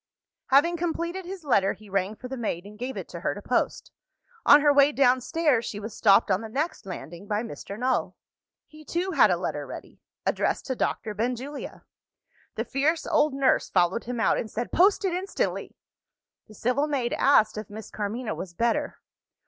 [0.47, 3.35] F." Having completed his letter, he rang for the maid, and gave it to her
[3.35, 3.91] to post.
[4.47, 7.77] On her way downstairs, she was stopped on the next landing by Mr.
[7.77, 8.15] Null.
[8.65, 11.83] He too had a letter ready: addressed to Doctor Benjulia.
[12.55, 15.77] The fierce old nurse followed him out, and said, "Post it instantly!"
[16.47, 18.97] The civil maid asked if Miss Carmina was better.